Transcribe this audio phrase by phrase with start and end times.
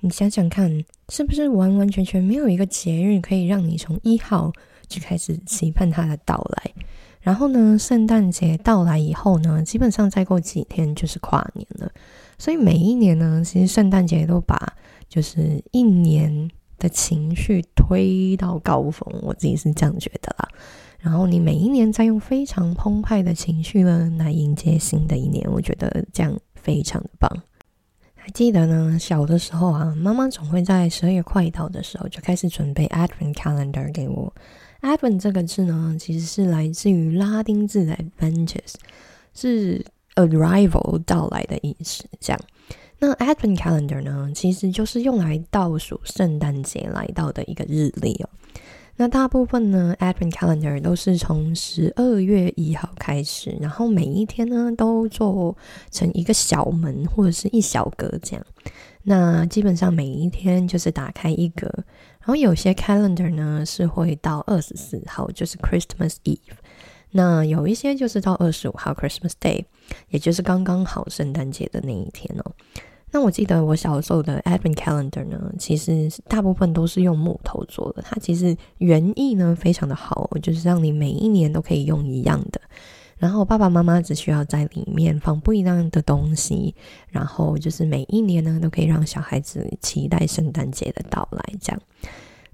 [0.00, 4.50] 你想想看，是不是完完全全没有一个节日可以让你从一号
[4.88, 6.72] 就开始期盼它的到来？
[7.20, 11.92] 然后呢，圣诞节到来以后呢，基本上再过几天就是跨年了。
[12.40, 14.56] 所以每一年呢，其实圣诞节都把
[15.10, 20.48] 就是一年的情绪推到高峰，我自己是这样觉得啦。
[21.00, 27.30] 然后你每一年在用非常澎湃的情绪呢来迎接新的一年，我觉得这样非常的棒。
[28.14, 34.32] 还记得呢，小的时候啊，妈妈总会在十二月快到的时候就开始准备 Advent Calendar 给我。
[34.80, 38.76] Advent 这个字呢，其实是来自于拉丁字的 Adventus，
[39.34, 39.84] 是。
[40.16, 42.40] Arrival 到来的意思，这样。
[42.98, 48.28] 那 Advent Calendar 呢，其实就是用来倒数圣诞节来到的一个日历哦。
[48.96, 55.56] 那大部分呢，Advent Calendar 都是从十二月一号开始，然后每一天呢都做
[55.90, 58.44] 成一个小门或者是一小格这样。
[59.04, 61.66] 那基本上每一天就是打开一格，
[62.18, 66.59] 然后有些 Calendar 呢是会到二十四号，就是 Christmas Eve。
[67.12, 69.64] 那有一些就是到二十五号 Christmas Day，
[70.10, 72.52] 也就是刚刚好圣诞节的那一天哦。
[73.12, 78.02] 那我记得我小时候的 Advent Calendar 呢，其实大部分都是用木头做的。
[78.02, 82.60] 它其实原意呢非常的好，就是让你每一年都可以用一样的。
[83.18, 86.72] 然后爸爸妈妈只需要在里面放不一样的东西，
[87.08, 91.82] 然后就是每一年呢都可以让小孩子期待圣诞节的到来，这样。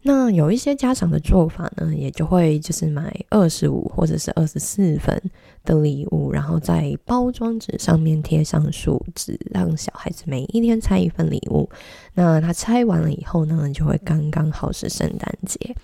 [0.09, 5.21] 那有一些家长的做法呢，也就会就是买二十五或者是二十四份
[5.65, 11.69] 的礼物，然后在包装纸上面贴上数字，让小孩子每一天拆一份礼物。
[12.15, 15.75] 那他拆完了以后呢，就会刚刚好是圣诞节。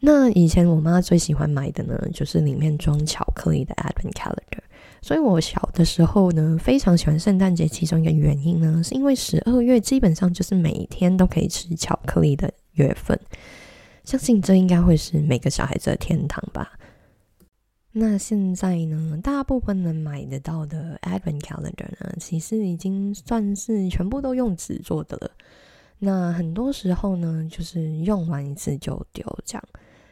[0.00, 4.62] 那以前我妈最喜欢买的呢，就是里面装巧克力的 Advent Calendar。
[5.02, 7.68] 所以我小的时候呢，非常喜欢圣诞节。
[7.68, 12.50] 其中一个原因呢，是因为十二月基本上就是每天都可以吃巧克力的。
[12.74, 13.18] 月份，
[14.04, 16.72] 相信这应该会是每个小孩子的天堂吧。
[17.96, 25.30] 那现在呢，大部分能买得到的 Advent Calendar 呢，其实已经算是全部都用纸做的了。
[26.00, 29.64] 那很多时候呢，就是用完一次就丢这样。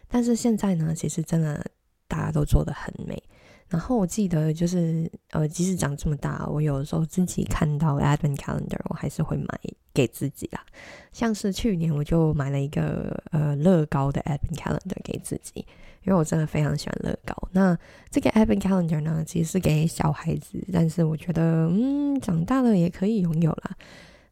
[0.06, 1.66] 但是现在呢，其实真的
[2.06, 3.20] 大家都做的很美。
[3.68, 9.60] 然后我记得就是，呃，即使长这么大，我有的时候自己看到 Advent Calendar，我还是会买
[9.92, 10.64] 给自己啦。
[11.12, 15.66] 像是去年我就买了一个呃乐高的 Advent Calendar 给自己，
[16.04, 17.36] 因为我真的非常喜欢乐高。
[17.52, 17.76] 那
[18.10, 23.76] 这个 Advent Calendar 呢，其实是给小孩子，但是我觉得嗯，长大了也可以拥有啦。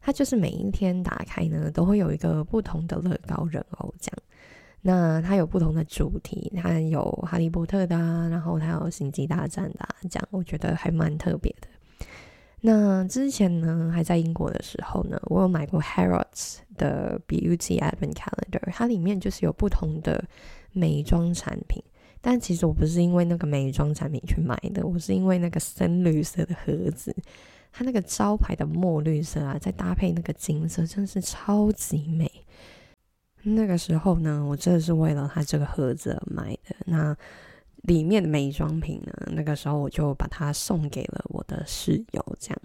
[0.01, 4.17] 它就是每一天打开呢，都会有一个不同的乐高人偶这样。
[4.81, 11.67] 那它有不同的主题，它有哈利波特的，然后它有星际大战的，这样我觉得还蛮特别的。
[12.61, 20.23] 那之前呢，还在英国的时候呢，我有买过 Harrods 的 Beauty Advent Calendar，它里面就是有不同的
[20.71, 21.83] 美妆产品。
[22.21, 27.15] 但其实我不是因为那个美妆产品去买的，我是因为那个深绿色的盒子，
[27.71, 32.31] 它那个招牌的墨绿色啊，再搭配那个金色，真是超级美。
[33.41, 36.75] 那个时候呢，我真的是为了它这个盒子而买的。
[36.85, 37.17] 那
[37.83, 42.57] 里面的美妆品呢，那个时候我就把它送给了我的室友，这样。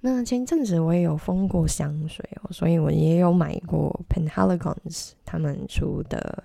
[0.00, 6.44] 那前阵子我也有封过香水哦，所以我也有买过 Penhaligon's 他们出的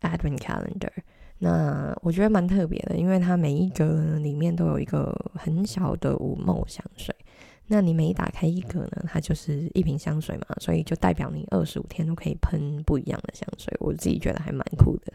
[0.00, 0.90] Advent Calendar。
[1.38, 7.14] 那我觉得蛮特别的，因为它每一个里面都有一个很小的五梦香水。
[7.66, 13.74] 那你每打开一个呢，它就是一瓶香水嘛，所以就代表你二十五天都可以喷不一样的香水。
[13.80, 15.12] 我自己觉得还蛮酷的。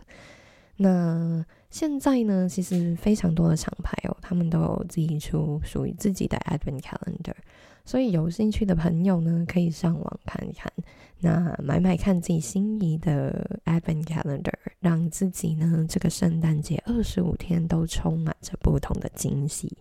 [0.82, 7.36] 那现在呢，其实非常多的厂牌哦，他们都有自己出属于自己的 Advent Calendar，
[7.84, 10.72] 所以有兴趣的朋友呢，可以上网看看，
[11.20, 19.78] 那买买看自己心仪的 Advent Calendar，让自己呢这个圣诞节二十五天都充满着不同的惊喜。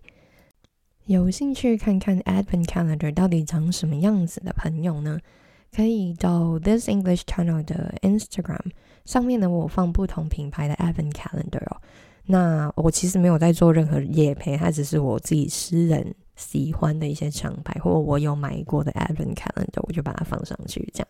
[1.06, 5.21] 有兴趣看看 Advent Calendar 到底长什么样子的朋友呢？
[5.71, 8.73] 可以到 This English Channel 的 Instagram
[9.09, 11.81] 上面呢，我放不同品牌的 Advent Calendar 哦。
[12.27, 20.87] 那我其实没有在做任何夜配，它只是我自己私人喜欢的一些厂牌，或我有买过的 Advent Calendar，我就把它放上去。
[20.93, 21.09] 这样。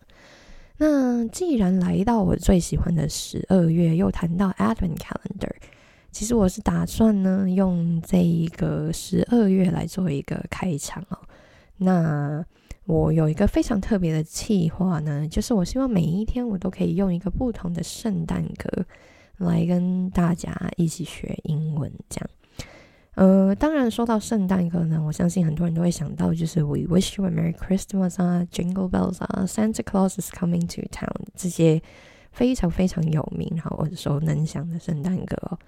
[0.77, 5.51] 那既然来到我最喜欢的十二月，又谈到 Advent Calendar，
[6.09, 11.19] 其实我是打算呢，用这一个十二月来做一个开场哦。
[11.75, 12.45] 那
[12.89, 18.83] 我有一个非常特别的计划呢，就是我希望每一天我都可以用一个不同的圣诞歌
[19.37, 21.91] 来跟大家一起学英文。
[22.09, 22.29] 这样，
[23.13, 31.79] 呃，当然说到圣诞歌呢，我相信很多人都会想到就是 We Wish You a Merry Christmas 啊，Jingle Bells 啊，Santa Claus is Coming to Town 这些
[32.31, 35.59] 非常非常有名然后耳熟能详的圣诞歌。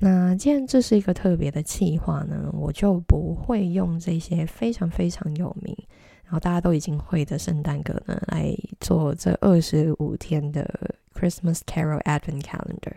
[0.00, 5.76] 那既然这是一个特别的计划呢，我就不会用这些非常非常有名。
[6.24, 12.94] 然后大家都已经会的圣诞歌呢，来做这二十五天的 Christmas Carol Advent Calendar。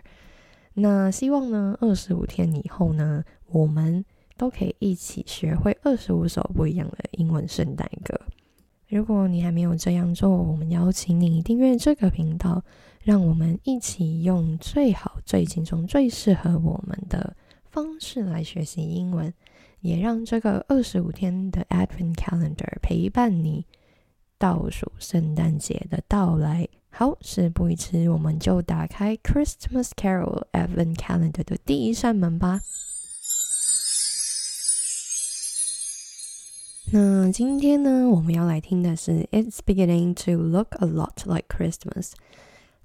[0.74, 4.06] 那希望呢，二十五天以后呢，我们
[4.38, 8.20] 都可以一起学会二十五首不一样的英文圣诞歌。
[8.88, 12.64] 如果你还没有这样做，我们邀请你订阅这个频道，
[13.04, 17.36] 让我们一起用最好、最轻松、最适合我们的
[17.70, 19.34] 方式来学习英文。
[19.82, 23.66] 也让这个二十五天的 Advent Calendar 陪伴你
[24.38, 26.68] 倒数圣诞节的到来。
[26.90, 32.62] 好，事不宜迟，我们就打开 Christmas Carol Advent Calendar 的第一扇门吧。
[36.92, 42.14] 那今天呢，我们要来听的是 It's beginning to look a lot like Christmas。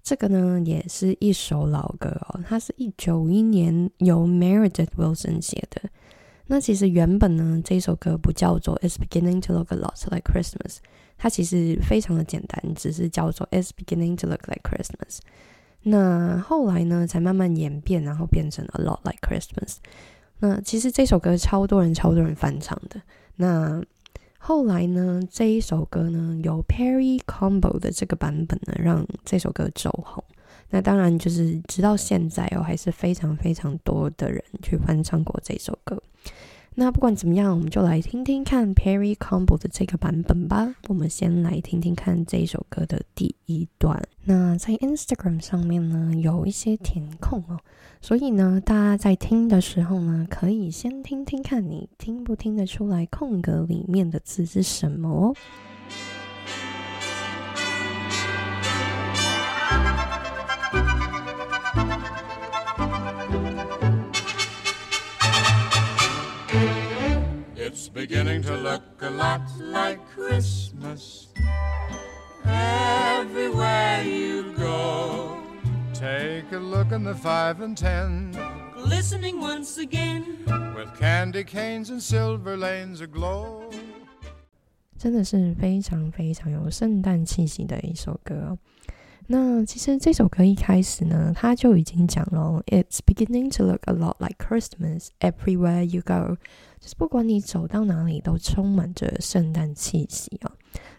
[0.03, 5.89] 这个呢，也是一首老歌哦，它是一九一年由 Meredith Wilson 写的。
[6.47, 10.79] 那其实原本呢，这首歌不叫做 "It's beginning to look a lot like Christmas"，
[11.17, 15.19] 它其实非常的简单，只是叫做 "It's beginning to look like Christmas"。
[15.85, 19.77] 那后来呢，才慢慢演变，然后变成 "a lot like Christmas"。
[20.41, 23.01] 那其实这首歌超多人、超多人翻唱的。
[23.37, 23.83] 那
[24.39, 30.23] 后来呢，这一首歌呢，由 Perry Combo 的这个版本呢，让这首歌走红。
[30.73, 36.03] 那当然，就是直到现在哦，还是非常非常多的人去翻唱过这首歌。
[36.75, 40.75] 那不管怎么样，我们就来听听看 Perry Combo 的这个版本吧。
[40.89, 44.03] 我们先来听听看这首歌的第一段。
[44.25, 47.61] 那在 Instagram 上面呢，有一些填空哦，
[48.01, 55.37] 所以呢，大家在听的时候呢，可以先听听看，你听不听得出来空格里面的字是什么哦。
[67.72, 71.28] It's beginning to look a lot like Christmas
[72.46, 75.38] everywhere you go.
[75.94, 78.32] Take a look in the five and ten,
[78.76, 83.64] glistening once again with candy canes and silver lanes aglow.
[84.98, 88.58] 真的是非常非常有圣诞气息的一首歌。
[89.30, 96.38] 那其实这首歌一开始呢，它就已经讲了，It's beginning to look a lot like Christmas everywhere you go。
[96.83, 100.51] 就是不管你走到哪里，都充满着圣诞气息啊！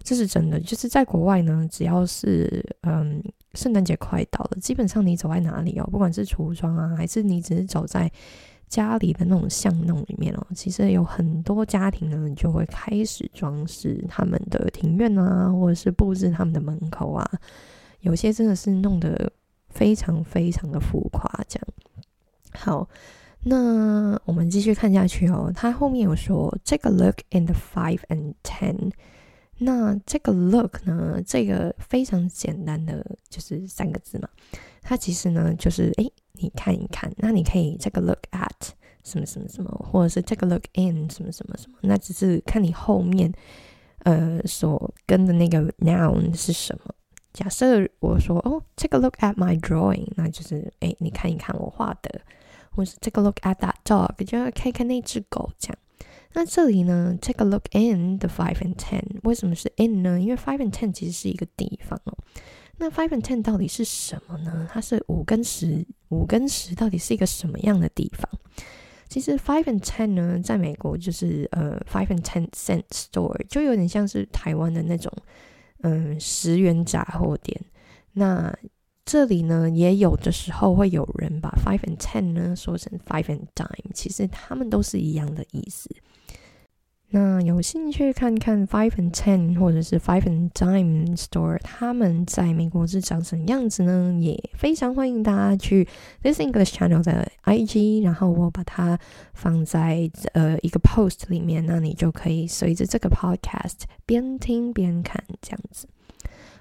[0.02, 0.58] 这是真的。
[0.58, 3.22] 就是在国外呢，只要是嗯
[3.54, 8.10] 圣诞节快到了，基本上你走在哪里哦，不管是橱窗啊，还是你只是走在
[8.70, 17.30] 家里的那种巷弄里面哦，其实有很多家庭呢，就会开始装饰他们的庭院啊，或者是布置他们的门口啊。
[18.00, 19.34] 有些真的是弄得
[19.68, 21.68] 非常非常的浮夸，这样。
[22.54, 22.88] 好，
[23.46, 25.52] 那我们继续看下去哦。
[25.54, 28.92] 他后面有说，take a look in the five and ten。
[29.58, 34.28] 那这个 look 呢，这个非常简单的就是三个字嘛。
[34.82, 37.12] 它其实呢就是，诶，你看一看。
[37.18, 38.70] 那你可以 take a look at，
[39.04, 43.32] 什么什么什么，或者是 take a look in 什么什么什么，那只是看你后面
[44.00, 46.94] 呃所跟的那个 noun 是什么。
[47.32, 52.22] 假设我说哦，take a look at my drawing，那就是哎，你看一看我画的，
[52.76, 55.78] 或是 take a look at that dog，就要看看那只狗这样。
[56.34, 60.20] 那这里呢，take a look in the five and ten，为什么是 in 呢？
[60.20, 62.18] 因为 five and ten 其实是一个地方哦。
[62.78, 64.68] 那 five and ten 到底是什么呢？
[64.72, 68.28] 它是五跟十，五跟十到底是一个什么样的地方？
[69.08, 75.14] 其实 five and ten 呢，在美国就是呃 five and ten cent store，就有点像是台湾的那种
[75.84, 77.62] 嗯十元杂货店。
[78.14, 78.52] 那
[79.06, 85.90] 这里呢，也有的时候会有人把 five and ten 呢说成 five and dime，其实他们都是一样的意思。
[87.16, 94.18] 那有兴趣看看 Five and Ten 或者是 Five and Dime Store，他们在美国是长什么样子呢？
[94.20, 95.88] 也非常欢迎大家去
[96.24, 98.98] This English Channel 的 IG，然后我把它
[99.36, 105.88] 放在呃一个 post 里面，那你就可以随着这个 podcast 边听边看这样子。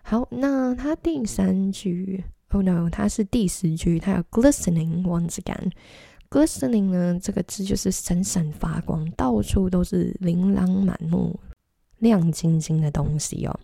[0.02, 5.70] 好，那它第三句，Oh no，它是第十句，它有 glistening once again。
[6.28, 11.38] Glistening 呢，这个字就是闪闪发光，到处都是琳琅满目、
[11.98, 13.60] 亮晶晶的东西哦。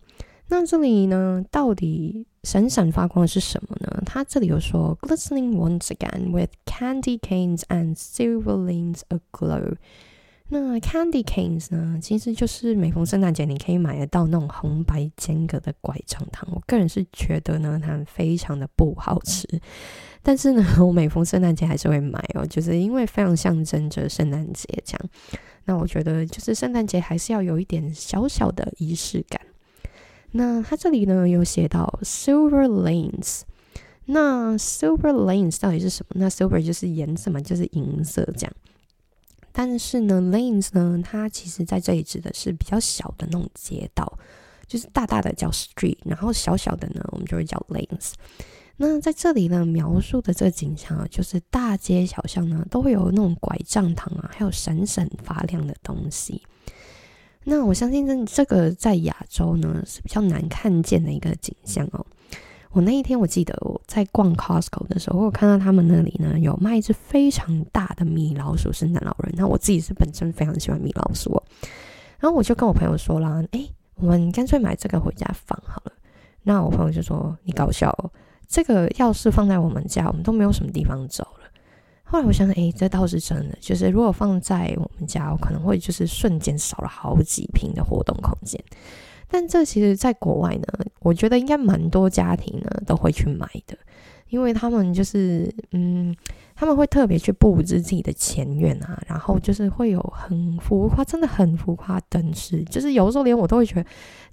[0.48, 4.02] 那这里呢，到底闪闪发光是什么呢？
[4.06, 9.76] 它这里有说，glistening once again with candy canes and silver lanes aglow。
[10.50, 16.48] 那 candy canes 呢，其实就是每逢圣诞节你可以买得到那种红白间隔的拐杖糖。
[16.52, 19.46] 我个人是觉得呢，它非常的不好吃。
[20.22, 25.00] 但是呢， 我每逢圣诞节还是会买哦，就是因为非常象征着圣诞节这样。
[25.66, 29.40] 那我觉得，就是圣诞节还是要有一点小小的仪式感。
[30.32, 33.42] 那它这里呢有写到 silver lanes，
[34.06, 36.16] 那 silver lanes 到底是什么？
[36.18, 38.52] 那 silver 就是颜色嘛，就是银色这样。
[39.60, 44.16] 但是呢，lanes 呢，它其实在这里指的是比较小的那种街道，
[44.68, 48.12] 就是大大的叫 street，然后小小的呢，我们就会叫 lanes。
[48.76, 56.40] 那在这里呢，描述的这个景象啊，就是大街小巷呢都会有那种拐杖糖啊，还有闪闪发亮的东西。
[57.42, 62.06] 那我相信这这个在亚洲呢是比较难看见的一个景象哦。
[62.78, 69.34] 我那一天我记得我在逛 Costco 的时候，我看到他们那里呢有卖一只非常大的米老鼠圣诞老人。
[69.36, 71.42] 那我自己是本身非常喜欢米老鼠哦，
[72.20, 75.92] 然后我就跟我朋友说啦，哎，我们干脆买这个回家放好了。
[76.44, 78.08] 那我朋友就说你搞笑哦。
[78.46, 81.50] 这个钥匙放在我们家，我们都没有什么地方走了。
[82.04, 83.58] 后来我想想，哎，这倒是真的。
[83.60, 88.62] 就是如果放在我们家，我可能会就是瞬间少了好几平的活动空间。
[89.30, 90.62] 但这其实，在国外呢，
[91.00, 93.76] 我觉得应该蛮多家庭呢都会去买的。
[94.28, 96.14] 因为他们就是，嗯，
[96.54, 103.86] 他们会特别去布置自己的前院啊，然后就是会有很浮夸，真的很浮夸灯饰，就是有时候连我都会觉得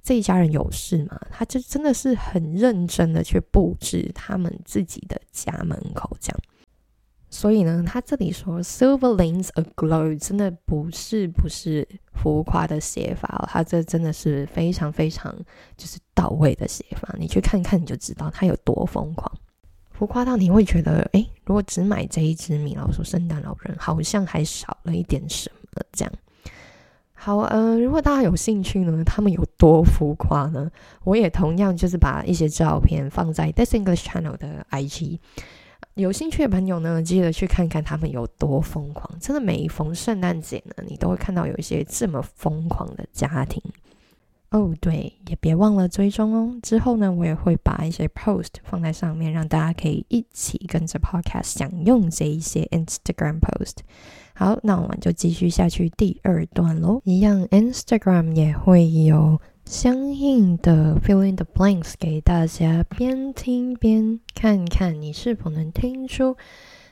[0.03, 6.39] 这一家人有事嘛，他就真的是很认真的去布置他们自己的家门口这样。
[7.35, 15.35] 所以呢，他这里说 silver lanes aglow，真的不是不是浮夸的写法哦，他这真的是非常非常
[15.75, 19.29] 就是到位的写法，你去看看你就知道他有多疯狂。
[19.91, 26.13] 浮夸到你会觉得，哎，如果只买这一只米老鼠圣诞老人，好像还少了一点什么这样。
[27.11, 30.71] 好，呃，如果大家有兴趣呢，他们有多浮夸呢？
[31.03, 35.19] 我也同样就是把一些照片放在 This English Channel 的 IG，
[35.95, 39.09] 有兴趣的朋友呢，记得去看看他们有多疯狂。
[39.19, 43.61] 真的，每逢圣诞节呢，你都会看到有一些这么疯狂的家庭。
[44.51, 46.57] 哦，对，也别忘了追踪哦。
[46.61, 53.77] 之后呢，我也会把一些 post 放在上面，让大家可以一起跟着 podcast 享用这一些 Instagram post。
[54.33, 57.01] 好，那我们就继续下去第二段喽。
[57.05, 66.36] 一样，Instagram 也会有相应的 fill in the blanks 给大家边听边看看，你是否能听出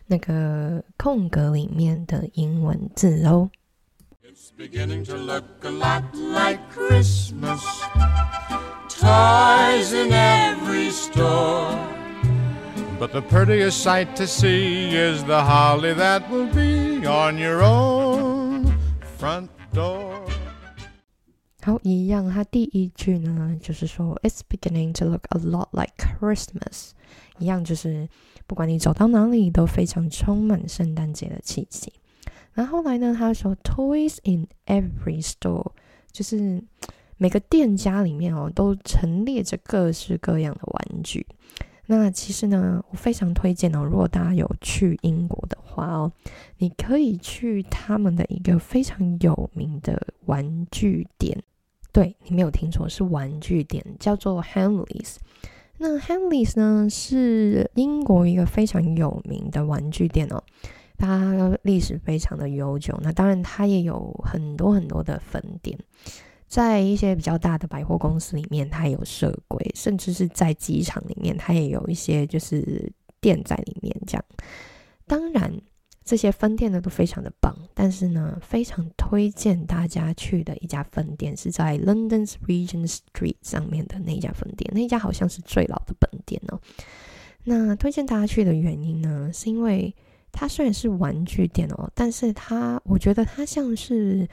[0.06, 3.50] 那个空格里面的英文字哦。
[4.58, 7.62] beginning to look a lot like Christmas.
[8.88, 11.70] Toys in every store.
[12.98, 18.76] But the prettiest sight to see is the holly that will be on your own
[19.18, 20.26] front door.
[21.65, 26.89] 好，一样，它第一句呢，就是说 "It's beginning to look a lot like Christmas"，
[27.39, 28.09] 一样就是
[28.45, 31.93] 不管你走到哪里，都非常充满圣诞节的气息。
[32.51, 35.71] 然后来呢，他说 "Toys in every store"，
[36.11, 36.61] 就是
[37.15, 41.25] 每个店家里面哦，都陈列着各式各样的玩具。
[41.85, 46.11] 那其实呢，我非常推荐哦，如果大家有去英国的话哦，
[46.57, 51.41] 你可以去他们的一个非常有名的玩具店。
[51.93, 55.17] 对你没有听错，是玩具店，叫做 Hamleys。
[55.77, 60.43] 那 Hamleys 呢，是英国一个非常有名的玩具店哦，
[60.97, 62.99] 它历史非常的悠久。
[63.03, 65.77] 那当然，它也有很多很多的分店，
[66.47, 74.25] 在一些比较大的百货公司里面，它有设柜，甚至是在机场里面，它也有一些就是店在里面这样。
[75.05, 75.53] 当然。
[76.05, 86.59] 这些分店呢都非常的棒，但是呢，非常推荐大家去的一家分店是在 London's Regent Street 上面的那家分店，那家好像是最老的本店哦。
[87.45, 89.95] 那推荐大家去的原因呢，是因为
[90.31, 94.27] 它虽然是玩具店哦，但是它我觉得它像是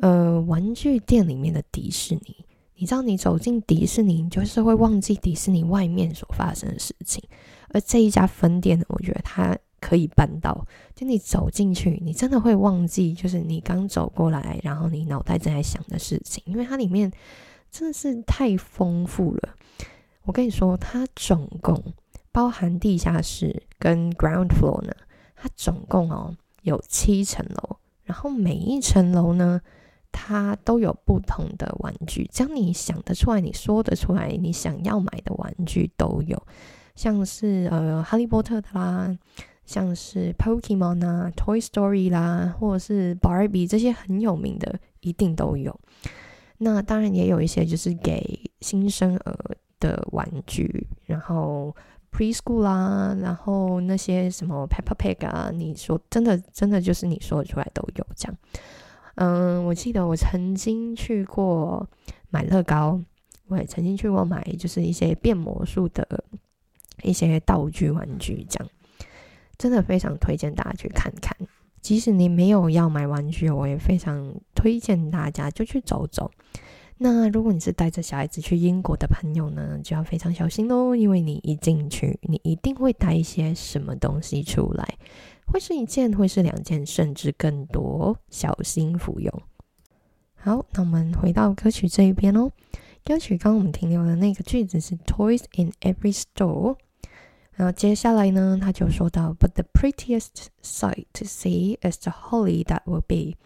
[0.00, 2.44] 呃玩具店里面的迪士尼。
[2.74, 7.22] 你知道，你走进迪士尼，你就是会忘记迪士尼外面所发生的事情，
[7.68, 9.56] 而这一家分店呢，我觉得它。
[9.80, 17.12] 可以办到，就你走进去，你真的会忘记，就是你刚走过来，然后你脑袋正在想的事情，因为它里面
[17.70, 19.54] 真的是太丰富了。
[20.22, 21.80] 我跟你说，它总共
[22.32, 24.92] 包含地下室跟 ground floor 呢，
[25.36, 29.60] 它总共哦有七层楼，然后每一层楼呢，
[30.10, 36.42] 它都有不同的玩具，将你想得出来、你说得出来、你想要买的玩具都有，
[36.94, 39.16] 像是呃哈利波特的啦。
[39.66, 45.78] 像是 Pokemon 啊、Toy Story 啦，或者是 Barbie 这些很有名的，一定都有。
[46.58, 51.74] 那当然也有一些就是给新生儿的玩具，然后
[52.10, 58.38] Preschool 啦，然后那些什么 Peppa Pig 啊，你说真的真的就是你说出来都有这样。
[59.16, 61.86] 嗯，我记得我曾经去过
[62.30, 62.98] 买乐高，
[63.48, 66.24] 我也曾经去过买就是一些变魔术的
[67.02, 68.70] 一些道具玩具这样。
[69.58, 71.36] 真的非常推荐大家去看看，
[71.80, 76.30] 即使你没有要买玩具，我也非常推荐大家就去走走。
[76.98, 84.96] 那如果你是带着小孩子去英国的朋友呢，就要非常小心喽，因为你一进去，你一定会带一些什么东西出来，
[85.46, 89.42] 会是一件，会是两件，甚至更多，小心服用。
[90.34, 92.50] 好，那我们回到歌曲这一边哦。
[93.04, 96.76] 歌曲刚刚我们停留的那个句子是 “Toys in every store”。
[97.56, 103.36] 然后接下来呢，他就说到，But the prettiest sight to see is the holly that will be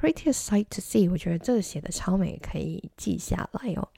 [0.00, 1.10] prettiest sight to see。
[1.10, 3.88] 我觉得这写的超美，可以记下来哦。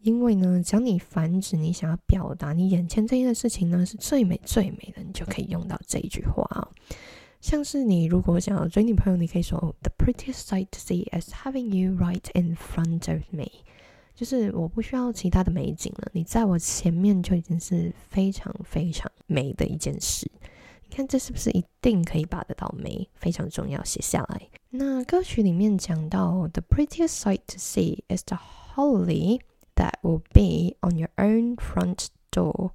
[0.00, 6.68] 因为呢，只要你繁殖你想要表达你眼前这件事情呢是最美最美的，你就可以用到这一句话哦。
[7.40, 13.48] 像是你如果想要追女朋友，你可以说，The prettiest sight to see is having you right in front of me。
[14.14, 20.30] 就是我不需要其他的美景了，你在我前面就已经是非常非常美的一件事。
[20.84, 23.08] 你看这是不是一定可以把得到美？
[23.14, 24.48] 非常重要，写下来。
[24.70, 28.38] 那歌曲里面讲到，The prettiest sight to see is the
[28.74, 29.40] holly
[29.76, 32.72] that will be on your own front door。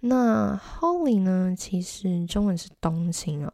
[0.00, 3.52] 那 holly 呢，其实中文是冬青啊。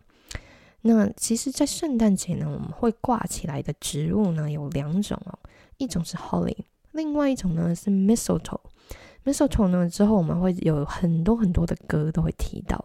[0.83, 5.39] 那其实，在圣诞节呢，我们会挂起来的植物呢有两种哦，
[5.79, 6.59] 一种是 holly。
[6.95, 12.83] 另外一种呢是 mistletoe，mistletoe 呢之后我们会有很多很多的歌都会提到，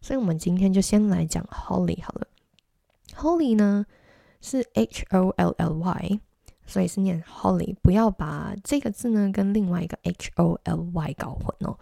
[0.00, 2.26] 所以我们今天就先来讲 holly 好了。
[3.14, 3.84] holly 呢
[4.40, 6.20] 是 h o l l y，
[6.66, 11.78] 所以是念 holly，不要把这个字呢跟另外一个 h o l y 搞混哦。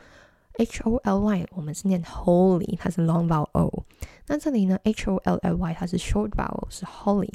[0.59, 3.85] h o l y 我们是念 holy，它是 long vowel o，
[4.27, 7.33] 那这里呢 h o l l y 它是 short vowel 是 holly，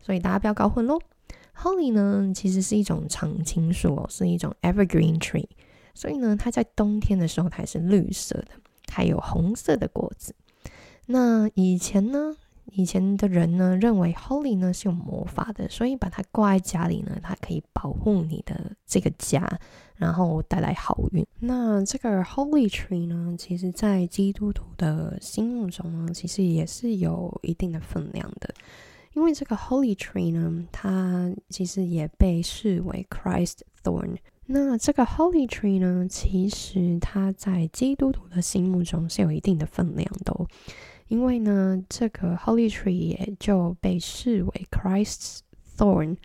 [0.00, 0.98] 所以大家不要搞混喽。
[1.56, 5.48] Holly 呢，其实是一种常青树哦，是一种 evergreen tree，
[5.94, 8.48] 所以呢，它在冬天的时候它是绿色的，
[8.90, 10.34] 还有红色的果子。
[11.06, 12.36] 那以前呢，
[12.72, 19.58] 以前的人呢认为 Holly 呢是有魔法的，所以把它挂在家里呢，它可以保护你的这个家，
[19.96, 21.26] 然后带来好运。
[21.40, 28.54] 那这个 Holly tree 呢，其实在基督徒的心目中呢，其实也是有一定的分量的。
[29.12, 34.16] 因为这个 Holy Tree 呢，它其实也被视为 Christ Thorn。
[34.46, 40.32] 那这个 Holy Tree 呢，其实它在基督徒的心目中是有一定的分量的。
[40.32, 40.46] 哦
[41.08, 45.40] 因为呢，这个 Holy Tree 也就被视为 Christ's
[45.76, 46.16] Thorn。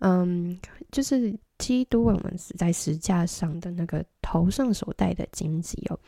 [0.00, 0.58] 嗯，
[0.92, 5.98] 就是基督我们死在石架上的那个头上所戴的荆棘哦。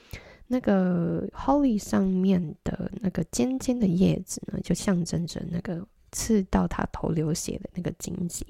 [0.46, 5.88] 那个 Holy 上面的那个尖尖的叶子呢，就象征着那个。
[6.12, 8.46] 刺到他头流血的那个荆棘。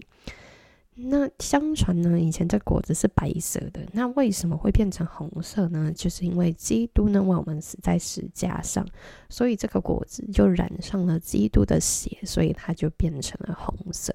[1.01, 5.93] 那相传呢，以前这果子是白色的，那为什么会变成红色呢？
[5.95, 8.85] 就是因为基督呢为我们死在石架上，
[9.29, 14.13] 所以这个果子就染上了基督的血，所以它就变成了红色。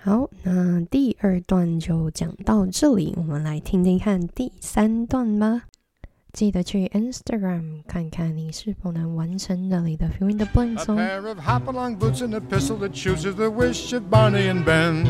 [0.00, 5.62] 好，那第二段就讲到这里，我们来听听看第三段吧。
[6.32, 10.94] 记得去 Instagram 看看你是否能完成那里的 fill in the blanks 哦。
[10.94, 15.04] A pair of hop-along boots and a pistol that chooses the wish of Barney and Ben.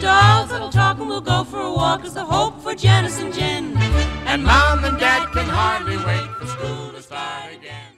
[0.00, 3.32] Dolls that'll talk and we'll go for a walk is the hope for Janice and
[3.32, 3.76] Jen.
[4.26, 7.92] And Mom and Dad can hardly wait for school to start again.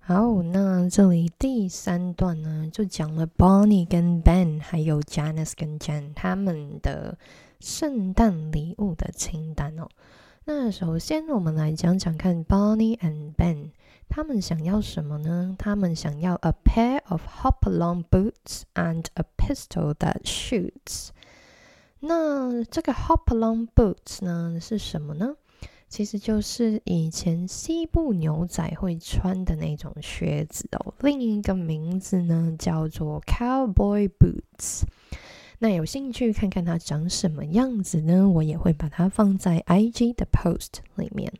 [0.00, 7.18] 好，那这里第三段呢，就讲了 Bonnie 跟 Ben，还有 Janice 跟 Jen 他们的
[7.60, 9.86] 圣诞礼物的清单哦。
[10.50, 13.72] 那首先，我们来讲讲看 Bonnie and Ben
[14.08, 15.54] 他们想要什么呢？
[15.58, 21.10] 他们想要 a pair of hop-along boots and a pistol that shoots。
[22.00, 25.36] 那这个 hop-along boots 呢是什么呢？
[25.86, 30.94] 其实就是以前西部牛仔会穿的那种靴子哦。
[31.00, 34.84] 另一个名字呢叫做 cowboy boots。
[35.60, 38.28] 那有兴趣看看它长什么样子呢？
[38.28, 41.32] 我也会把它放在 IG 的 post 里面。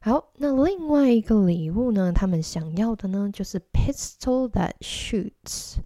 [0.00, 2.12] 好，那另外一个礼物呢？
[2.12, 5.76] 他们想要的呢，就是 pistol that shoots。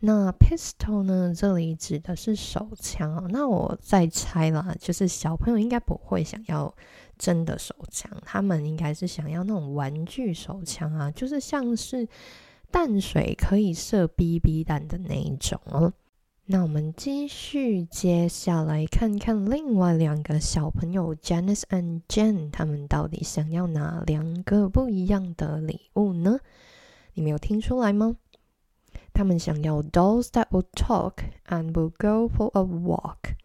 [0.00, 3.28] 那 pistol 呢，这里指的是手枪。
[3.30, 6.74] 那我再猜啦，就是小朋友应该不会想要
[7.18, 12.08] 真的手枪，他们应该是想要那种玩具手枪啊，就是像是
[12.70, 15.92] 淡水可以射 BB 弹的那一种哦。
[16.52, 26.40] 那我们继续接下来看看另外两个小朋友 Janice and Jen，他们到底想要哪两个不一样的礼物呢？
[27.14, 28.16] 你没有听出来吗？
[29.12, 33.36] 他们想要 dolls that will talk and will go for a walk。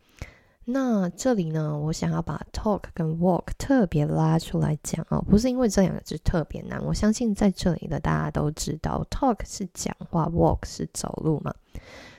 [0.64, 11.54] 那这里呢，我想要把 talk 跟 walk 特别拉出来讲哦，不是因为这两个字特别难，我相信在这里的大家都知道，talk 是讲话，walk 是走路嘛。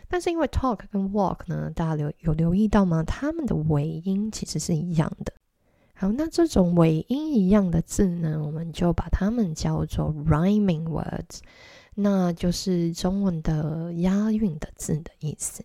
[0.08, 3.02] 但是因为 talk 跟 walk 呢，大家留有留意到吗？
[3.04, 5.32] 它们的尾音其实是一样的。
[5.94, 11.40] 好，那这种尾音一样的字呢，我们就把它们叫做 rhyming words，
[11.94, 15.64] 那就是中文的押韵的字的意思。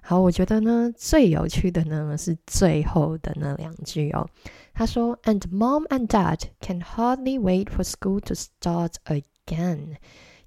[0.00, 4.28] 好，我觉得呢最有趣的呢是最后的那两句哦。
[4.72, 9.96] 他说：“And mom and dad can hardly wait for school to start again。”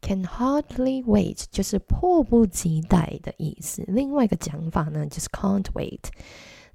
[0.01, 3.83] Can hardly wait 就是迫不及待的意思。
[3.87, 5.99] 另外一个讲法呢，就是 can't wait。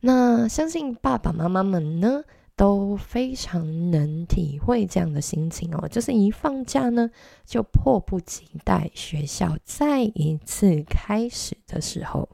[0.00, 2.22] 那相信爸爸妈妈们呢
[2.54, 7.10] 都非常能体会这样的心情哦，就是一放假呢
[7.44, 12.28] 就迫不及待学校再一次开始的时候。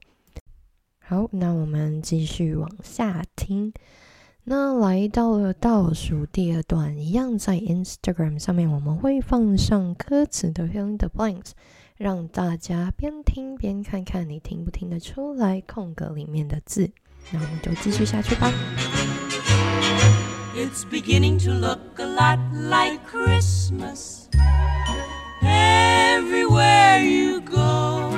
[0.98, 3.72] 好，那我们继续往下听。
[4.44, 11.50] 那来到了倒数第二段，一样在 Instagram 上面，我们会放上歌词的 fill in the blanks，
[11.96, 16.90] 让大家边听边看看你听不听得出来空格里面的字。
[17.30, 18.50] 那我们就继续下去吧。
[20.56, 24.28] It's beginning to look a lot like Christmas.
[25.42, 28.10] Everywhere you go,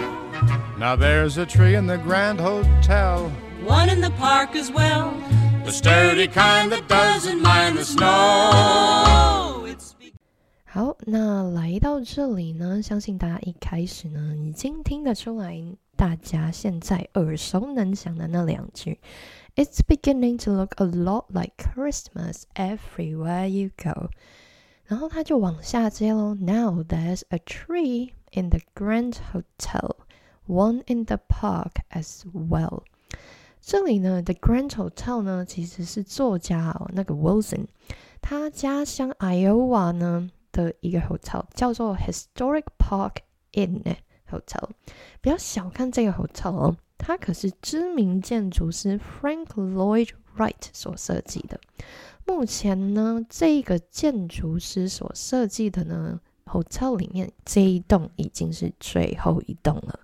[0.78, 3.30] Now there's a tree in the Grand Hotel.
[3.64, 5.14] one in the park as well.
[5.65, 8.06] The sturdy kind that doesn't mind the snow.
[8.08, 10.13] Oh, it's be-
[10.65, 15.62] 好，那来到这里呢，相信大家一开始呢已经听得出来，
[15.95, 19.00] 大家现在耳熟能详的那两句，
[19.56, 24.10] It's beginning to look a lot like Christmas everywhere you go。
[24.86, 29.97] 然后他就往下接喽，Now there's a tree in the Grand Hotel,
[30.47, 32.84] one in the park as well。
[33.64, 37.66] 这里呢，The Grand Hotel 呢，其实是作家哦，那个 Wilson，
[38.20, 43.18] 他家乡 Iowa 呢的一个 hotel 叫做 Historic Park
[43.53, 43.81] Inn
[44.29, 44.70] Hotel。
[45.20, 51.61] 不要小看这个 hotel 哦，它可是知名建筑师 Frank Lloyd Wright 所设计的。
[52.27, 60.01] 目前呢，这个建筑师所设计的呢 hotel 里面，这一栋已经是最后一栋了。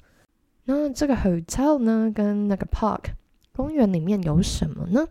[0.64, 3.10] 那这个 hotel 呢，跟那个 park
[3.58, 5.08] 公园里面有什么呢？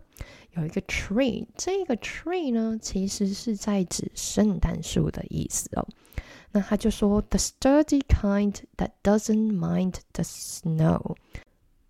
[0.52, 5.86] 有一个 tree，这个 tree 呢，其实是在指圣诞树的意思哦。
[6.52, 11.14] 那他就说，the sturdy kind that doesn't mind the snow。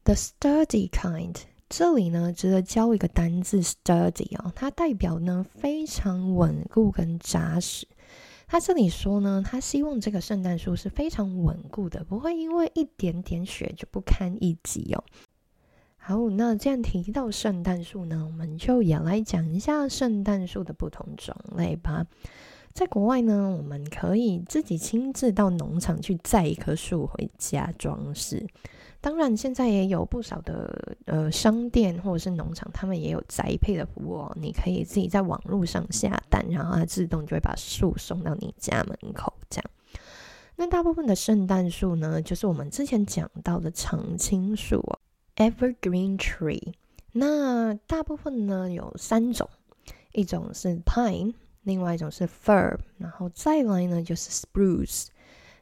[0.03, 1.37] the sturdy kind，
[1.69, 7.87] 这里呢，值得教一个单字 sturdy 哦，它代表呢非常稳固跟扎实。
[8.49, 15.05] 他这里说呢，他希望这个圣诞树是非常稳固的，不会因为一点点雪就不堪一击哦。
[16.09, 22.07] 好，那既然提到圣诞树呢，我们就也来讲一下圣诞树的不同种类吧。
[22.73, 28.47] 在国外呢，我们可以自己亲自到农场去摘一棵树回家装饰。
[29.03, 34.35] 当然，现在也有不少的呃商店或者是农场，他们也有宅配的服务哦。
[34.41, 39.31] 你可以自己在网络上下单，然后它自动就会把树送到你家门口。
[39.51, 39.71] 这样，
[40.57, 44.99] 那大部分的圣诞树呢，就是我们之前讲到的常青树哦
[45.39, 46.75] ，evergreen tree。
[47.13, 49.49] 那大部分呢有三种，
[50.13, 51.33] 一种是 pine。
[51.65, 55.09] 另外一种是 fir，然后再来呢就是 spruce。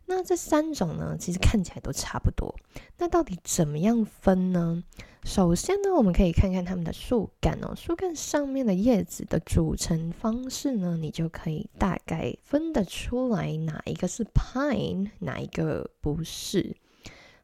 [0.04, 2.54] 那这三种呢，其实看起来都差不多。
[2.98, 4.84] 那到底怎么样分呢？
[5.24, 16.76] 首先呢，我们可以看看它们的树干哦，树干上面的叶子的组成方式呢，你就可以大概分得出来哪一个是 pine，哪一个不是。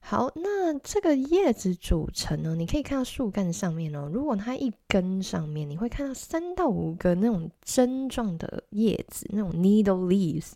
[0.05, 2.57] 好，那这个叶子组成呢？
[2.57, 4.11] 你可以看到树干上面哦。
[4.12, 10.51] 如果它一根上面，你会看到三到五个那种针状的叶子，那种 needle leaves。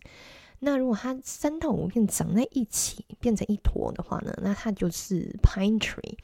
[0.59, 6.18] 那如果它三到五片长在一起变成一坨的话呢，那它就是 pine tree。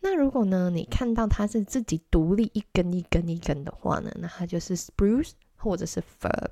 [0.00, 6.50] 那如果呢，你看到它是自己独立一根一根一根的话呢，那它就是 spruce 或者是 fir。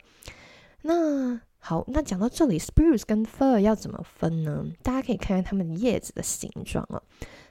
[0.83, 4.65] 那好，那讲到这里，spruce 跟 fir 要怎么分呢？
[4.85, 7.03] 大家可以看看它们叶子的形状哦。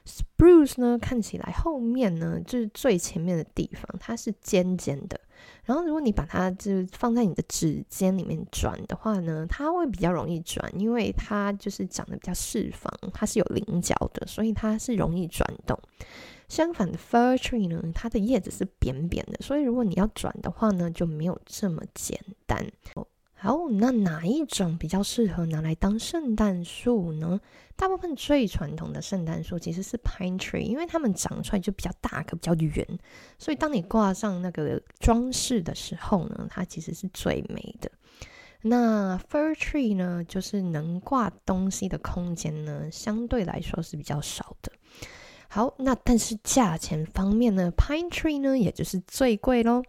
[0.06, 5.20] spruce 呢，看起来后面呢就是最前面的地方，它是尖尖的。
[5.64, 15.78] 然后如果你把它就是放在你的指尖里面转的话呢，它会比较容易转，因为它就是长得比较四方，它是有棱角的，所以它是容易转动。
[16.48, 22.66] 相反的，fir tree 呢，它的叶子是扁扁的，所以如果你要转的话呢，就没有这么简单。
[23.38, 27.38] 好，那哪一种比较适合拿来当圣诞树呢？
[27.76, 32.98] 大部分最传统的圣诞树其实是 pine tree，因为它们长出来就比较大个、比较圆，
[33.38, 37.90] 所以当你挂上那个装饰的时候呢，它其实是最美的。
[38.62, 44.72] 那 fir tree 呢，就是能挂东西的空间呢，相对来说是比较少的。
[45.48, 49.82] 好，那但是价钱方面呢，pine tree 呢，也就是最贵喽。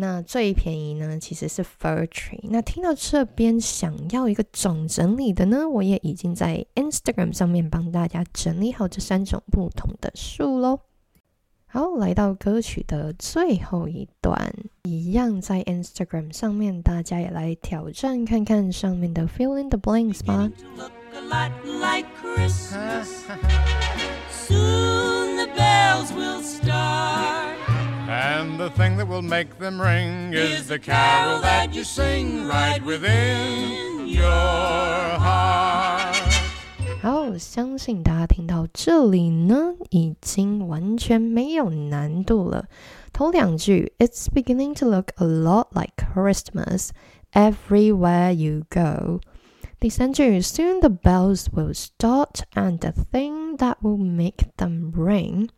[0.00, 2.38] 那最便宜呢，其实是 fir tree。
[2.44, 10.78] 那听到这边想要一个总整理的呢，我也已经在 Instagram 上面帮大家整理好这三种不同的树喽。
[11.66, 20.48] 好，来到歌曲的最后一段，一样在 Instagram 上面，大家也来挑战看看上面的 fill in the blanks 吧。
[28.07, 34.07] And the thing that will make them ring is the carol that you sing right within
[34.07, 36.15] your heart.
[37.01, 42.67] 好，相信大家听到这里呢，已经完全没有难度了。
[43.11, 46.89] 头两句，It's beginning to look a lot like Christmas
[47.33, 49.19] everywhere you go。
[49.79, 55.49] 第三句，Soon the bells will start, and the thing that will make them ring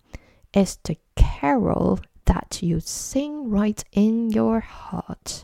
[0.53, 1.99] is the carol
[2.30, 5.40] That you sing right in your heart。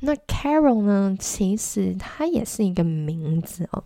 [0.00, 1.14] 那 Carol 呢？
[1.20, 3.84] 其实它也是一个名字哦，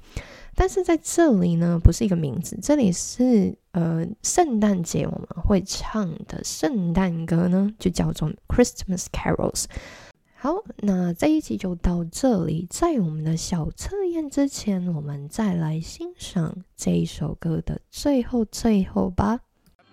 [0.55, 9.65] 但是在这里呢，不是一个名字，这里是呃，圣诞节我们会唱的圣诞歌呢，就叫做 Christmas Carols。
[10.37, 12.69] 好，那这一集就到这里。
[12.71, 19.41] 在我们的小测验之前，我们再来欣赏这一首歌的最后最后吧。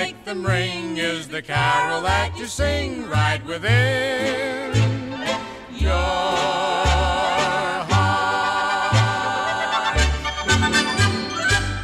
[0.00, 4.72] Make them ring is the carol that you sing right within
[5.78, 5.92] your
[7.86, 8.38] heart.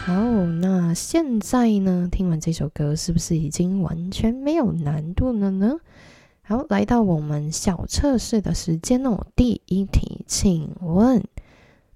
[0.07, 0.15] 好，
[0.63, 2.09] 那现在呢？
[2.11, 5.77] 听完这首歌，是不是已经完全没有难度了呢？
[6.41, 9.27] 好，来到我们小测试的时间哦。
[9.37, 11.23] 第一题，请问，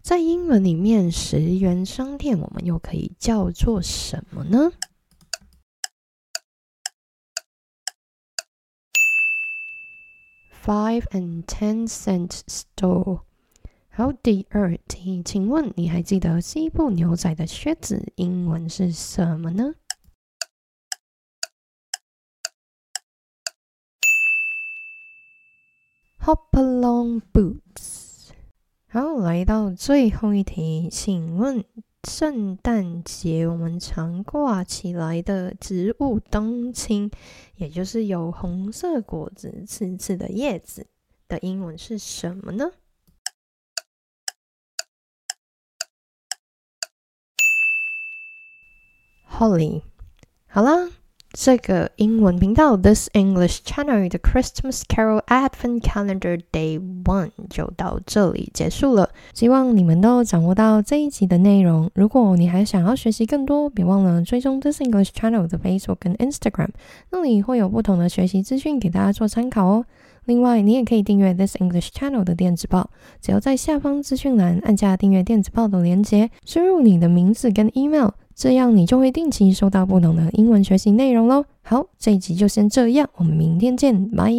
[0.02, 4.70] 在英文里面，十元商店我们又可以叫做什么呢
[10.70, 13.22] ？Five and ten cent store。
[13.88, 19.74] 好，第二题，请问你还记得西部牛仔的靴子英文是什么呢
[26.20, 28.28] ？Hop along boots。
[28.87, 31.64] 好，来到最后一题，请问
[32.08, 37.10] 圣诞节我们常挂起来的植物冬青，
[37.56, 40.86] 也就是有红色果子、刺刺的叶子
[41.28, 42.72] 的英文是什么呢
[49.30, 49.82] ？Holly。
[50.46, 50.99] 好啦。
[51.42, 59.09] 这个英文频道 This English Channel 的 Christmas Carol Advent Calendar Day One 就到这里结束了。
[59.33, 61.90] 希望你们都掌握到这一集的内容。
[61.94, 66.68] 如果你还想要学习更多，别忘了追踪 This English Channel 的 Facebook 跟 Instagram，
[67.09, 69.87] 那里会有不同的学习资讯给大家做参考哦。
[70.26, 72.90] 另外，你也可以订阅 This English Channel 的电子报，
[73.22, 78.11] 只要在下方资讯栏按下订阅电子报的连接，输入你的名字跟 email。
[78.40, 81.44] 这样你就会定期收到不同的英文学习内容喽。
[81.61, 84.33] 好，这一集就先这样，我们明天见，拜。